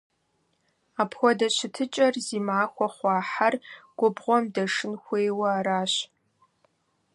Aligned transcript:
Апхуэдэ 1.01 1.47
щытыкӀэр 1.55 2.15
зи 2.25 2.39
махуэ 2.45 2.87
хъуа 2.95 3.15
хьэр 3.29 3.55
губгъуэм 3.97 4.43
дэшын 4.53 4.93
хуейуэ 5.03 5.47
аращ. 5.57 5.93